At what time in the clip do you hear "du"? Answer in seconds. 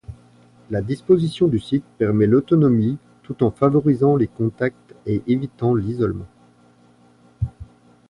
1.47-1.59